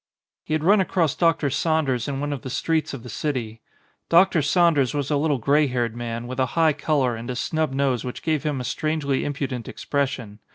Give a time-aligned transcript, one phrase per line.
[0.43, 1.51] He had run across Dr.
[1.51, 3.61] Saunders in one of the streets of the city.
[4.09, 4.41] Dr.
[4.41, 8.03] Saunders was a little grey haired man, with a high colour and a snub nose
[8.03, 10.39] which gave him a strangely impudent expres sion.